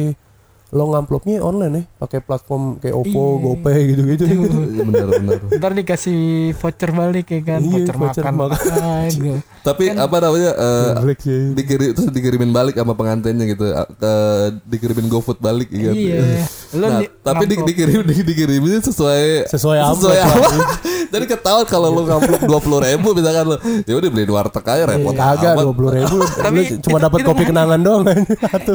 long 0.71 0.93
amplopnya 0.93 1.41
online 1.41 1.75
ya 1.75 1.83
pakai 1.99 2.21
platform 2.21 2.77
kayak 2.77 2.93
Oppo, 2.93 3.09
Iya. 3.09 3.41
GoPay 3.41 3.79
gitu-gitu. 3.89 4.25
Iya, 4.69 4.85
benar 4.85 5.07
benar 5.11 5.39
ntar 5.51 5.73
dikasih 5.73 6.21
voucher 6.55 6.91
balik 6.91 7.27
ya 7.27 7.41
kan 7.43 7.61
Iya, 7.61 7.73
voucher, 7.73 7.97
voucher 7.97 8.23
makan 8.23 8.35
makan. 8.39 9.09
Aduh. 9.09 9.39
tapi 9.67 9.85
apa 9.91 10.17
namanya 10.19 10.51
eh, 10.55 10.91
Black 10.99 11.21
sih. 11.21 11.43
dikirim 11.53 11.89
terus 11.91 12.09
dikirimin 12.09 12.51
balik 12.51 12.75
sama 12.75 12.93
pengantinnya 12.93 13.45
gitu 13.47 13.65
ke 13.95 14.13
dikirimin 14.63 15.07
GoFood 15.07 15.39
balik 15.39 15.69
gitu. 15.69 15.89
iya 15.89 16.45
Nah, 16.71 17.01
di- 17.01 17.09
tapi 17.19 17.49
di, 17.49 17.57
dikirim 17.57 18.05
di, 18.05 18.21
dikirimin 18.23 18.81
sesuai 18.83 19.49
Sesuai 19.49 19.79
apa, 19.79 19.93
sesuai 19.95 20.19
apa. 20.21 20.49
Jadi 21.09 21.25
ketahuan 21.27 21.65
kalau 21.65 21.88
lu 21.91 22.05
ngamplop 22.05 22.43
dua 22.43 22.61
puluh 22.61 22.81
ribu 22.81 23.12
misalkan 23.12 23.45
lu, 23.45 23.57
ya 23.83 23.95
udah 23.95 24.09
beliin 24.09 24.29
warteg 24.29 24.62
aja 24.62 24.85
repot 24.87 25.12
Kagak 25.12 25.53
amat. 25.53 25.65
dua 25.65 25.75
puluh 25.75 25.91
ribu, 25.93 26.17
Tapi 26.45 26.61
cuma 26.79 26.97
dapat 26.99 27.19
kopi 27.23 27.43
kenangan 27.45 27.79
doang 27.79 28.03
kan. 28.05 28.19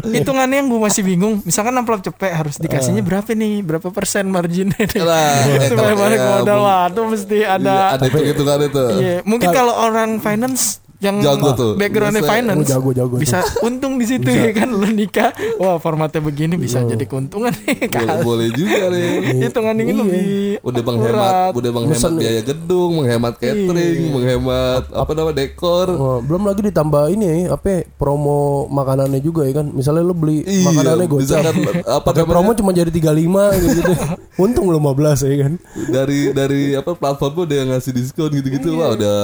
Hitungannya 0.03 0.57
yang 0.57 0.67
gue 0.67 0.81
masih 0.81 1.01
bingung 1.01 1.39
misalkan 1.41 1.73
amplop 1.73 2.01
cepet 2.01 2.31
harus 2.31 2.57
dikasihnya 2.57 3.01
berapa 3.01 3.29
nih 3.31 3.61
berapa 3.61 3.87
persen 3.89 4.27
marginnya 4.27 4.75
Nah, 4.75 5.47
eh, 5.47 5.67
supaya 5.69 5.93
kalau- 5.93 6.01
balik 6.01 6.19
ya, 6.19 6.29
modal 6.35 6.61
mesti 7.05 7.35
Iya, 7.35 7.47
ada 7.55 7.75
ada 7.93 8.05
hitung 8.05 8.25
hitungan 8.25 8.59
itu. 8.61 8.83
iya 8.97 9.15
mungkin 9.23 9.49
kalau 9.49 9.73
orang 9.75 10.19
finance 10.19 10.82
yang 11.03 11.19
Jago 11.19 11.51
tuh. 11.51 11.71
backgroundnya 11.75 12.19
Bisa- 12.19 12.33
finance 12.33 12.63
Oh, 12.63 12.71
jago, 12.71 12.89
jago 12.91 13.13
tuh. 13.13 13.19
bisa 13.19 13.37
untung 13.61 13.93
di 13.95 14.05
situ 14.05 14.25
ya 14.25 14.49
kan 14.51 14.71
lu 14.71 14.87
nikah 14.89 15.29
wah 15.57 15.75
formatnya 15.75 16.19
begini 16.19 16.55
bisa 16.55 16.79
jadi 16.81 17.03
keuntungan 17.03 17.51
nih 17.53 17.75
Boleh, 17.83 17.89
kan 17.89 18.05
boleh 18.23 18.47
juga 18.49 18.83
nih. 18.87 19.09
hitungan 19.41 19.75
ini 19.75 19.83
Iya. 19.85 19.99
lebih 19.99 20.25
Udah 20.63 20.81
menghemat, 20.81 21.51
udah 21.51 21.71
menghemat 21.71 21.97
Mesen- 21.99 22.15
biaya 22.15 22.41
gedung, 22.41 22.91
menghemat 22.95 23.33
catering, 23.35 23.99
menghemat 24.09 24.83
apa 24.87 25.11
namanya 25.11 25.35
dekor. 25.39 25.87
Oh, 25.91 26.17
belum 26.19 26.43
lagi 26.43 26.61
ditambah 26.63 27.03
ini 27.09 27.25
ya, 27.25 27.35
apa 27.51 27.67
ya, 27.67 27.79
promo 27.93 28.39
makanannya 28.67 29.19
juga 29.19 29.43
ya 29.43 29.53
kan. 29.55 29.67
Misalnya 29.69 30.01
lu 30.01 30.13
beli 30.13 30.41
Iya, 30.41 30.63
makanannya 30.63 31.07
bisa 31.09 31.35
gocap. 31.35 31.43
kan 31.43 31.55
apa 31.91 32.09
namanya, 32.13 32.29
promo 32.29 32.49
cuma 32.53 32.71
jadi 32.71 32.87
35 32.89 33.11
gitu, 33.57 33.67
gitu. 33.75 33.91
Untung 34.39 34.67
15 34.69 35.19
ya 35.21 35.35
kan. 35.41 35.53
dari 35.85 36.19
dari 36.31 36.61
apa 36.73 36.93
platform 36.93 37.43
udah 37.43 37.59
ngasih 37.69 37.91
diskon 37.91 38.31
gitu-gitu 38.31 38.69
wah 38.75 38.93
udah 38.93 39.19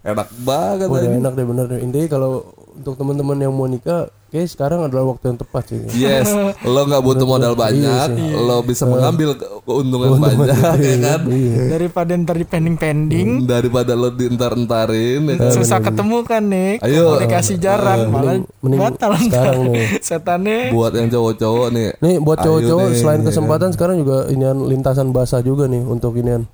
enak 0.00 0.28
banget 0.38 0.86
udah 0.86 1.10
enak 1.12 1.32
deh 1.32 1.44
bener 1.44 1.64
deh. 1.66 1.80
Intinya 1.80 2.06
kalau 2.08 2.32
untuk 2.72 2.94
teman-teman 2.94 3.34
yang 3.36 3.50
mau 3.50 3.66
nikah 3.66 4.06
kayak 4.28 4.46
sekarang 4.46 4.80
adalah 4.80 5.10
waktu 5.10 5.24
yang 5.26 5.38
tepat 5.40 5.62
sih. 5.66 5.80
Yes, 5.96 6.30
lo 6.62 6.80
nggak 6.80 7.00
butuh 7.00 7.26
modal 7.26 7.56
banyak, 7.56 8.06
lo 8.36 8.62
bisa 8.62 8.84
mengambil 8.84 9.34
ke- 9.34 9.50
keuntungan 9.64 10.14
banyak, 10.14 10.46
ya 10.78 10.96
kan? 11.00 11.20
Daripada 11.66 12.14
ntar 12.14 12.36
dipending-pending, 12.36 13.42
Daripada 13.42 13.92
lo 13.92 14.12
dientar-entarin, 14.12 15.26
ya 15.26 15.34
kan? 15.34 15.50
susah 15.50 15.80
ketemu 15.80 16.16
kan 16.22 16.42
nih. 16.44 16.72
Ayo. 16.78 17.16
Komunikasi 17.16 17.54
jarang, 17.56 18.00
malah 18.06 18.38
mending 18.60 18.78
batal 18.78 19.10
sekarang 19.16 19.58
ntar. 19.58 19.74
nih. 19.74 19.86
Setannya 20.06 20.58
Buat 20.70 20.92
yang 20.94 21.08
cowok-cowok 21.10 21.68
nih, 21.70 21.88
Nih 21.98 22.16
buat 22.20 22.38
cowok-cowok 22.38 22.88
selain 22.94 23.02
ya 23.16 23.18
kan? 23.18 23.26
kesempatan 23.26 23.68
sekarang 23.72 23.96
juga 23.98 24.28
inian 24.28 24.58
lintasan 24.62 25.10
basah 25.10 25.40
juga 25.40 25.66
nih 25.66 25.82
untuk 25.82 26.14
inian. 26.14 26.46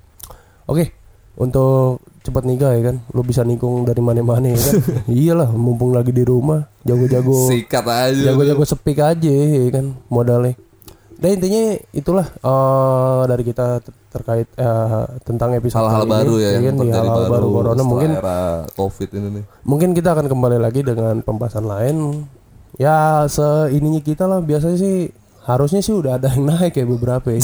Oke, 0.65 0.89
untuk 1.35 1.99
cepat 2.21 2.43
nikah 2.43 2.71
ya 2.73 2.91
kan. 2.91 2.95
Lu 3.11 3.21
bisa 3.21 3.45
nikung 3.45 3.83
dari 3.83 4.01
mana-mana 4.01 4.49
ya 4.49 4.59
kan. 4.59 4.73
Iyalah, 5.11 5.49
mumpung 5.51 5.93
lagi 5.93 6.09
di 6.09 6.23
rumah, 6.23 6.65
jago-jago 6.81 7.47
sikat 7.47 7.85
aja. 7.85 8.31
jago-jago 8.31 8.63
sepik 8.63 8.99
aja 8.99 9.29
ya 9.31 9.69
kan 9.71 9.93
modalnya. 10.07 10.55
Dan 11.15 11.39
intinya 11.39 11.63
itulah 11.95 12.27
eh, 12.27 13.21
dari 13.25 13.43
kita 13.47 13.79
ter- 13.79 13.95
terkait 14.11 14.47
eh, 14.51 15.03
tentang 15.23 15.55
episode 15.55 15.79
Hal-hal 15.83 16.03
ini, 16.03 16.11
baru 16.11 16.33
ya 16.39 16.49
yang 16.55 16.63
kan, 16.67 16.75
di 16.75 16.89
hal-hal 16.91 17.19
baru, 17.23 17.31
baru 17.31 17.47
corona 17.51 17.83
mungkin 17.83 18.09
covid 18.75 19.09
ini 19.11 19.27
nih. 19.39 19.43
mungkin 19.63 19.89
kita 19.91 20.11
akan 20.11 20.27
kembali 20.27 20.59
lagi 20.59 20.83
dengan 20.83 21.19
pembahasan 21.19 21.67
lain 21.67 22.23
ya 22.75 23.23
seininya 23.27 23.99
kita 23.99 24.27
lah 24.27 24.39
biasanya 24.39 24.75
sih 24.75 25.07
harusnya 25.43 25.79
sih 25.79 25.95
udah 25.95 26.15
ada 26.19 26.31
yang 26.31 26.47
naik 26.47 26.75
ya 26.75 26.83
beberapa 26.83 27.31
ya 27.31 27.39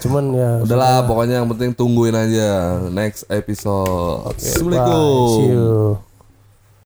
cuman, 0.00 0.24
ya 0.34 0.50
Udahlah, 0.64 1.04
pokoknya 1.06 1.44
yang 1.44 1.48
penting 1.52 1.70
tungguin 1.76 2.16
aja 2.16 2.80
next 2.90 3.28
episode. 3.28 4.34
bye. 4.34 4.40
Assalamualaikum. 4.40 5.28
see 5.36 5.48
you 5.52 6.09